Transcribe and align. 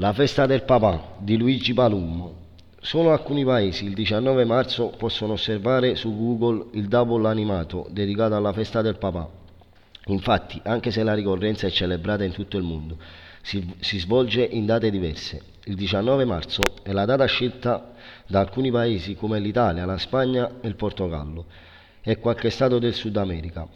La 0.00 0.12
festa 0.12 0.46
del 0.46 0.62
papà 0.62 1.16
di 1.18 1.36
Luigi 1.36 1.74
Palummo. 1.74 2.32
Solo 2.80 3.10
alcuni 3.10 3.44
paesi 3.44 3.84
il 3.84 3.94
19 3.94 4.44
marzo 4.44 4.94
possono 4.96 5.32
osservare 5.32 5.96
su 5.96 6.16
Google 6.16 6.66
il 6.74 6.86
double 6.86 7.26
animato 7.26 7.88
dedicato 7.90 8.36
alla 8.36 8.52
festa 8.52 8.80
del 8.80 8.96
papà. 8.96 9.28
Infatti, 10.06 10.60
anche 10.62 10.92
se 10.92 11.02
la 11.02 11.14
ricorrenza 11.14 11.66
è 11.66 11.70
celebrata 11.70 12.22
in 12.22 12.30
tutto 12.30 12.56
il 12.58 12.62
mondo, 12.62 12.96
si, 13.42 13.74
si 13.80 13.98
svolge 13.98 14.44
in 14.44 14.66
date 14.66 14.88
diverse. 14.88 15.42
Il 15.64 15.74
19 15.74 16.24
marzo 16.24 16.74
è 16.84 16.92
la 16.92 17.04
data 17.04 17.26
scelta 17.26 17.90
da 18.28 18.38
alcuni 18.38 18.70
paesi 18.70 19.16
come 19.16 19.40
l'Italia, 19.40 19.84
la 19.84 19.98
Spagna 19.98 20.60
e 20.60 20.68
il 20.68 20.76
Portogallo 20.76 21.46
e 22.02 22.18
qualche 22.20 22.50
stato 22.50 22.78
del 22.78 22.94
Sud 22.94 23.16
America 23.16 23.66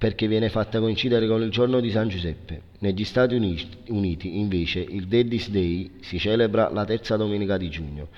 perché 0.00 0.26
viene 0.26 0.48
fatta 0.48 0.80
coincidere 0.80 1.26
con 1.26 1.42
il 1.42 1.50
giorno 1.50 1.78
di 1.78 1.90
San 1.90 2.08
Giuseppe. 2.08 2.62
Negli 2.78 3.04
Stati 3.04 3.34
Uniti, 3.34 4.38
invece, 4.38 4.80
il 4.80 5.06
Daddy's 5.06 5.50
Day 5.50 5.90
si 6.00 6.18
celebra 6.18 6.70
la 6.70 6.86
terza 6.86 7.16
domenica 7.16 7.58
di 7.58 7.68
giugno, 7.68 8.08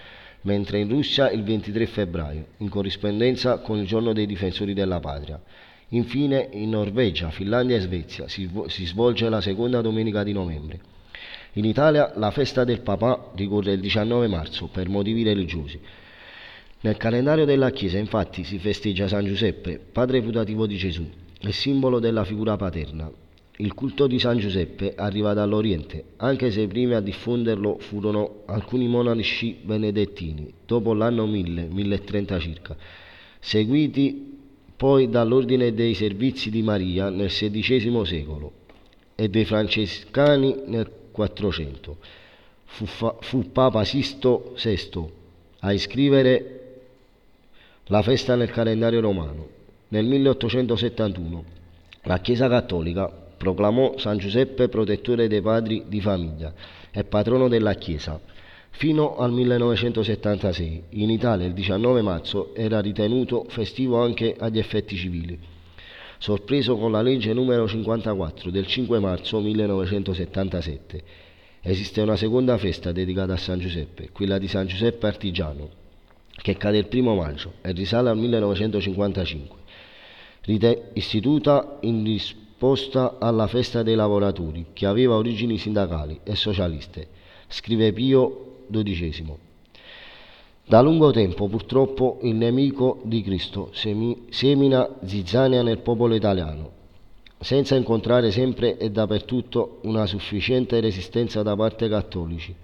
mentre 0.43 0.79
in 0.79 0.89
Russia 0.89 1.29
il 1.33 1.43
23 1.43 1.87
febbraio, 1.87 2.47
in 2.59 2.69
corrispondenza 2.69 3.59
con 3.59 3.79
il 3.81 3.87
giorno 3.89 4.13
dei 4.13 4.27
difensori 4.27 4.75
della 4.75 5.01
patria. 5.01 5.43
Infine, 5.89 6.51
in 6.53 6.71
Norvegia, 6.71 7.31
Finlandia 7.31 7.79
e 7.79 7.81
Svezia 7.81 8.29
si, 8.29 8.49
si 8.69 8.87
svolge 8.87 9.29
la 9.29 9.41
seconda 9.41 9.81
domenica 9.81 10.23
di 10.23 10.33
novembre. 10.33 10.79
In 11.55 11.65
Italia 11.65 12.13
la 12.15 12.31
festa 12.31 12.63
del 12.63 12.83
papà 12.83 13.33
ricorre 13.35 13.73
il 13.73 13.81
19 13.81 14.29
marzo 14.29 14.69
per 14.69 14.89
motivi 14.89 15.25
religiosi. 15.25 15.81
Nel 16.83 16.97
calendario 16.97 17.45
della 17.45 17.71
Chiesa 17.71 17.99
infatti 17.99 18.45
si 18.45 18.61
festeggia 18.61 19.09
San 19.09 19.25
Giuseppe, 19.25 19.81
padre 19.81 20.23
putativo 20.23 20.67
di 20.67 20.77
Gesù, 20.77 21.11
è 21.49 21.51
simbolo 21.51 21.99
della 21.99 22.25
figura 22.25 22.57
paterna. 22.57 23.11
Il 23.57 23.75
culto 23.75 24.07
di 24.07 24.19
San 24.19 24.39
Giuseppe 24.39 24.95
arriva 24.97 25.35
dall'Oriente, 25.35 26.05
anche 26.17 26.51
se 26.51 26.63
i 26.63 26.67
primi 26.67 26.95
a 26.95 27.01
diffonderlo 27.01 27.79
furono 27.79 28.43
alcuni 28.47 28.89
monaci 28.89 29.59
benedettini, 29.63 30.53
dopo 30.65 30.95
l'anno 30.95 31.27
1000, 31.27 31.69
1030 31.71 32.39
circa, 32.39 32.77
seguiti 33.39 34.39
poi 34.77 35.11
dall'Ordine 35.11 35.75
dei 35.75 35.95
Servizi 35.95 36.51
di 36.51 36.63
Maria 36.63 37.09
nel 37.09 37.29
XVI 37.29 38.05
secolo 38.05 38.53
e 39.15 39.29
dei 39.29 39.45
Francescani 39.45 40.63
nel 40.67 40.91
400. 41.11 41.97
Fu, 42.65 42.87
fa, 42.87 43.17
fu 43.21 43.53
Papa 43.53 43.85
Sisto 43.85 44.55
VI 44.61 45.05
a 45.61 45.73
iscrivere 45.73 46.81
la 47.87 48.03
festa 48.03 48.35
nel 48.35 48.51
calendario 48.51 49.01
romano. 49.01 49.61
Nel 49.93 50.07
1871 50.07 51.45
la 52.05 52.19
Chiesa 52.21 52.49
Cattolica 52.49 53.13
proclamò 53.37 53.99
San 53.99 54.17
Giuseppe 54.17 54.71
protettore 54.71 55.29
dei 55.29 55.43
padri 55.43 55.85
di 55.87 56.01
famiglia 56.01 56.51
e 56.91 57.05
patrono 57.05 57.47
della 57.47 57.75
Chiesa. 57.75 58.19
Fino 58.71 59.19
al 59.19 59.33
1976 59.33 60.83
in 60.91 61.11
Italia 61.11 61.47
il 61.47 61.53
19 61.53 62.01
marzo 62.01 62.55
era 62.55 62.81
ritenuto 62.81 63.45
festivo 63.49 64.03
anche 64.03 64.35
agli 64.39 64.59
effetti 64.59 64.97
civili, 64.97 65.39
sorpreso 66.17 66.79
con 66.79 66.91
la 66.91 67.03
legge 67.03 67.35
numero 67.35 67.69
54 67.69 68.51
del 68.51 68.67
5 68.67 68.99
marzo 68.99 69.41
1977. 69.41 71.03
Esiste 71.61 72.01
una 72.01 72.17
seconda 72.17 72.57
festa 72.57 72.93
dedicata 72.93 73.35
a 73.35 73.37
San 73.37 73.59
Giuseppe, 73.59 74.09
quella 74.11 74.39
di 74.39 74.49
San 74.49 74.67
Giuseppe 74.67 75.07
Artigiano, 75.07 75.69
che 76.35 76.57
cade 76.57 76.79
il 76.79 76.87
primo 76.87 77.15
maggio 77.15 77.57
e 77.61 77.73
risale 77.73 78.09
al 78.09 78.17
1955 78.17 79.61
istituta 80.95 81.79
in 81.83 82.05
risposta 82.05 83.17
alla 83.19 83.47
festa 83.47 83.83
dei 83.83 83.95
lavoratori, 83.95 84.67
che 84.73 84.87
aveva 84.87 85.17
origini 85.17 85.59
sindacali 85.59 86.21
e 86.25 86.35
socialiste, 86.35 87.09
scrive 87.49 87.93
Pio 87.93 88.65
XII. 88.71 89.35
Da 90.65 90.81
lungo 90.81 91.11
tempo, 91.11 91.49
purtroppo, 91.49 92.19
il 92.23 92.35
nemico 92.35 93.01
di 93.05 93.23
Cristo 93.23 93.71
semina 93.73 94.89
zizzania 95.05 95.63
nel 95.63 95.79
popolo 95.79 96.15
italiano, 96.15 96.71
senza 97.39 97.75
incontrare 97.75 98.31
sempre 98.31 98.79
e 98.79 98.91
dappertutto 98.91 99.81
una 99.83 100.07
sufficiente 100.07 100.81
resistenza 100.81 101.43
da 101.43 101.57
parte 101.57 101.89
cattolici 101.89 102.55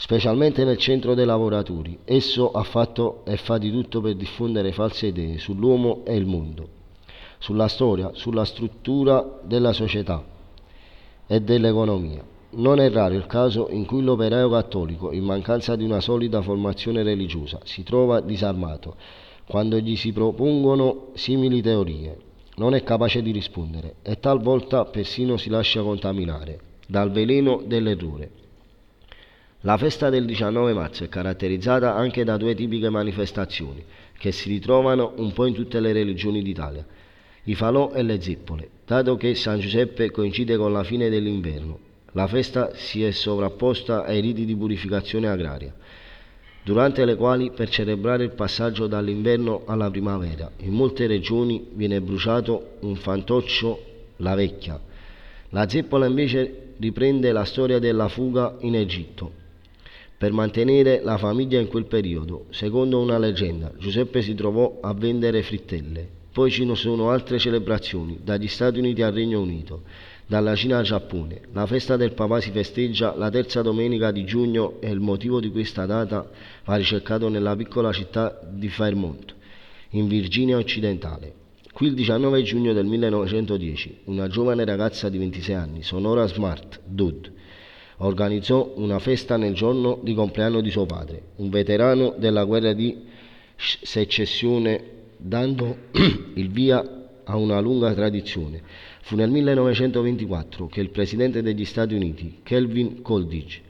specialmente 0.00 0.64
nel 0.64 0.76
centro 0.76 1.14
dei 1.14 1.26
lavoratori. 1.26 1.98
Esso 2.04 2.52
ha 2.52 2.62
fatto 2.62 3.22
e 3.24 3.36
fa 3.36 3.58
di 3.58 3.70
tutto 3.72 4.00
per 4.00 4.14
diffondere 4.14 4.72
false 4.72 5.08
idee 5.08 5.38
sull'uomo 5.38 6.04
e 6.04 6.14
il 6.14 6.24
mondo, 6.24 6.68
sulla 7.38 7.66
storia, 7.66 8.12
sulla 8.14 8.44
struttura 8.44 9.40
della 9.42 9.72
società 9.72 10.24
e 11.26 11.40
dell'economia. 11.40 12.24
Non 12.50 12.78
è 12.78 12.88
raro 12.90 13.14
il 13.14 13.26
caso 13.26 13.68
in 13.70 13.84
cui 13.86 14.02
l'operaio 14.02 14.48
cattolico, 14.48 15.12
in 15.12 15.24
mancanza 15.24 15.74
di 15.74 15.82
una 15.82 16.00
solida 16.00 16.40
formazione 16.42 17.02
religiosa, 17.02 17.58
si 17.64 17.82
trova 17.82 18.20
disarmato 18.20 18.94
quando 19.48 19.78
gli 19.78 19.96
si 19.96 20.12
propongono 20.12 21.08
simili 21.14 21.60
teorie. 21.60 22.16
Non 22.54 22.74
è 22.74 22.84
capace 22.84 23.20
di 23.20 23.32
rispondere 23.32 23.96
e 24.02 24.20
talvolta 24.20 24.84
persino 24.84 25.36
si 25.36 25.48
lascia 25.48 25.82
contaminare 25.82 26.60
dal 26.86 27.10
veleno 27.10 27.62
dell'errore. 27.66 28.46
La 29.62 29.76
festa 29.76 30.08
del 30.08 30.24
19 30.24 30.72
marzo 30.72 31.02
è 31.02 31.08
caratterizzata 31.08 31.92
anche 31.92 32.22
da 32.22 32.36
due 32.36 32.54
tipiche 32.54 32.90
manifestazioni 32.90 33.84
che 34.16 34.30
si 34.30 34.50
ritrovano 34.50 35.14
un 35.16 35.32
po' 35.32 35.46
in 35.46 35.54
tutte 35.54 35.80
le 35.80 35.92
religioni 35.92 36.42
d'Italia, 36.42 36.86
i 37.42 37.56
falò 37.56 37.90
e 37.92 38.04
le 38.04 38.20
zeppole. 38.20 38.68
Dato 38.86 39.16
che 39.16 39.34
San 39.34 39.58
Giuseppe 39.58 40.12
coincide 40.12 40.56
con 40.56 40.72
la 40.72 40.84
fine 40.84 41.08
dell'inverno, 41.08 41.76
la 42.12 42.28
festa 42.28 42.70
si 42.74 43.02
è 43.02 43.10
sovrapposta 43.10 44.04
ai 44.04 44.20
riti 44.20 44.44
di 44.44 44.54
purificazione 44.54 45.26
agraria, 45.26 45.74
durante 46.62 47.04
le 47.04 47.16
quali 47.16 47.50
per 47.50 47.68
celebrare 47.68 48.22
il 48.22 48.34
passaggio 48.34 48.86
dall'inverno 48.86 49.64
alla 49.66 49.90
primavera 49.90 50.52
in 50.58 50.72
molte 50.72 51.08
regioni 51.08 51.66
viene 51.72 52.00
bruciato 52.00 52.76
un 52.82 52.94
fantoccio, 52.94 53.84
la 54.18 54.36
vecchia. 54.36 54.80
La 55.48 55.68
zeppola 55.68 56.06
invece 56.06 56.74
riprende 56.78 57.32
la 57.32 57.44
storia 57.44 57.80
della 57.80 58.06
fuga 58.06 58.54
in 58.60 58.76
Egitto 58.76 59.46
per 60.18 60.32
mantenere 60.32 61.00
la 61.02 61.16
famiglia 61.16 61.60
in 61.60 61.68
quel 61.68 61.86
periodo. 61.86 62.46
Secondo 62.50 63.00
una 63.00 63.18
leggenda, 63.18 63.72
Giuseppe 63.78 64.20
si 64.20 64.34
trovò 64.34 64.78
a 64.82 64.92
vendere 64.92 65.44
frittelle. 65.44 66.16
Poi 66.32 66.50
ci 66.50 66.68
sono 66.74 67.10
altre 67.10 67.38
celebrazioni, 67.38 68.18
dagli 68.22 68.48
Stati 68.48 68.80
Uniti 68.80 69.00
al 69.02 69.12
Regno 69.12 69.40
Unito, 69.40 69.82
dalla 70.26 70.56
Cina 70.56 70.78
al 70.78 70.84
Giappone. 70.84 71.42
La 71.52 71.66
festa 71.66 71.96
del 71.96 72.14
papà 72.14 72.40
si 72.40 72.50
festeggia 72.50 73.14
la 73.16 73.30
terza 73.30 73.62
domenica 73.62 74.10
di 74.10 74.24
giugno 74.24 74.80
e 74.80 74.90
il 74.90 75.00
motivo 75.00 75.38
di 75.38 75.50
questa 75.50 75.86
data 75.86 76.28
va 76.64 76.74
ricercato 76.74 77.28
nella 77.28 77.54
piccola 77.54 77.92
città 77.92 78.40
di 78.50 78.68
Fairmont, 78.68 79.34
in 79.90 80.08
Virginia 80.08 80.58
occidentale. 80.58 81.34
Qui 81.72 81.86
il 81.86 81.94
19 81.94 82.42
giugno 82.42 82.72
del 82.72 82.86
1910, 82.86 83.98
una 84.06 84.26
giovane 84.26 84.64
ragazza 84.64 85.08
di 85.08 85.18
26 85.18 85.54
anni, 85.54 85.82
Sonora 85.84 86.26
Smart, 86.26 86.80
Dodd, 86.84 87.26
organizzò 87.98 88.72
una 88.76 88.98
festa 88.98 89.36
nel 89.36 89.54
giorno 89.54 89.98
di 90.02 90.14
compleanno 90.14 90.60
di 90.60 90.70
suo 90.70 90.86
padre, 90.86 91.22
un 91.36 91.48
veterano 91.48 92.14
della 92.16 92.44
guerra 92.44 92.72
di 92.72 92.96
secessione, 93.56 94.96
dando 95.16 95.76
il 96.34 96.50
via 96.50 96.98
a 97.24 97.36
una 97.36 97.60
lunga 97.60 97.92
tradizione. 97.92 98.62
Fu 99.02 99.16
nel 99.16 99.30
1924 99.30 100.66
che 100.66 100.80
il 100.80 100.90
presidente 100.90 101.42
degli 101.42 101.64
Stati 101.64 101.94
Uniti, 101.94 102.40
Kelvin 102.42 103.02
Coolidge, 103.02 103.62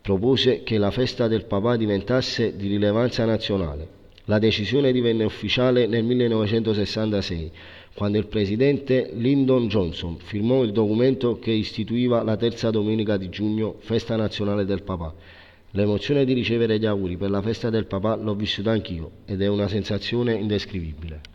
propose 0.00 0.62
che 0.62 0.78
la 0.78 0.90
festa 0.90 1.28
del 1.28 1.46
papà 1.46 1.76
diventasse 1.76 2.56
di 2.56 2.68
rilevanza 2.68 3.24
nazionale. 3.24 4.02
La 4.26 4.38
decisione 4.38 4.90
divenne 4.90 5.24
ufficiale 5.24 5.86
nel 5.86 6.02
1966 6.02 7.50
quando 7.94 8.16
il 8.16 8.26
presidente 8.26 9.10
Lyndon 9.12 9.68
Johnson 9.68 10.16
firmò 10.16 10.64
il 10.64 10.72
documento 10.72 11.38
che 11.38 11.50
istituiva 11.50 12.22
la 12.22 12.36
terza 12.36 12.70
domenica 12.70 13.18
di 13.18 13.28
giugno, 13.28 13.76
festa 13.80 14.16
nazionale 14.16 14.64
del 14.64 14.82
papà. 14.82 15.14
L'emozione 15.72 16.24
di 16.24 16.32
ricevere 16.32 16.78
gli 16.78 16.86
auguri 16.86 17.16
per 17.16 17.30
la 17.30 17.42
festa 17.42 17.68
del 17.68 17.86
papà 17.86 18.16
l'ho 18.16 18.34
vissuta 18.34 18.70
anch'io 18.70 19.10
ed 19.26 19.42
è 19.42 19.46
una 19.46 19.68
sensazione 19.68 20.34
indescrivibile. 20.34 21.33